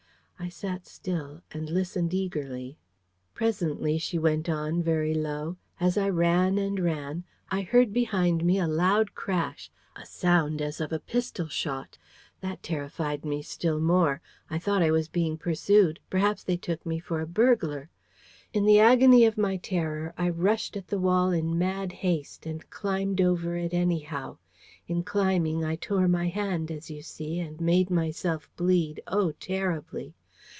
I 0.43 0.49
sat 0.49 0.87
still, 0.87 1.43
and 1.51 1.69
listened 1.69 2.15
eagerly. 2.15 2.79
"Presently," 3.35 3.99
she 3.99 4.17
went 4.17 4.49
on, 4.49 4.81
very 4.81 5.13
low, 5.13 5.57
"as 5.79 5.99
I 5.99 6.09
ran 6.09 6.57
and 6.57 6.79
ran, 6.79 7.25
I 7.51 7.61
heard 7.61 7.93
behind 7.93 8.43
me 8.43 8.57
a 8.57 8.67
loud 8.67 9.13
crash 9.13 9.69
a 9.95 10.03
sound 10.03 10.59
as 10.59 10.81
of 10.81 10.91
a 10.91 10.99
pistol 10.99 11.47
shot. 11.47 11.99
That 12.41 12.63
terrified 12.63 13.23
me 13.23 13.43
still 13.43 13.79
more. 13.79 14.19
I 14.49 14.57
thought 14.57 14.81
I 14.81 14.89
was 14.89 15.07
being 15.09 15.37
pursued. 15.37 15.99
Perhaps 16.09 16.43
they 16.43 16.57
took 16.57 16.83
me 16.87 16.97
for 16.99 17.21
a 17.21 17.27
burglar. 17.27 17.91
In 18.51 18.65
the 18.65 18.79
agony 18.79 19.25
of 19.25 19.37
my 19.37 19.57
terror, 19.57 20.11
I 20.17 20.27
rushed 20.29 20.75
at 20.75 20.87
the 20.87 20.99
wall 20.99 21.29
in 21.29 21.55
mad 21.55 21.91
haste, 21.91 22.47
and 22.47 22.67
climbed 22.71 23.21
over 23.21 23.55
it 23.57 23.75
anyhow. 23.75 24.39
In 24.87 25.03
climbing, 25.03 25.63
I 25.63 25.75
tore 25.75 26.07
my 26.07 26.29
hand, 26.29 26.71
as 26.71 26.89
you 26.89 27.03
see, 27.03 27.39
and 27.39 27.61
made 27.61 27.91
myself 27.91 28.49
bleed, 28.57 29.01
oh, 29.05 29.33
terribly! 29.33 30.15